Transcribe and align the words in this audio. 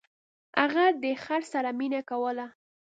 هغه 0.59 0.85
د 1.03 1.05
خر 1.23 1.41
سره 1.53 1.69
مینه 1.79 2.01
کوله. 2.09 2.47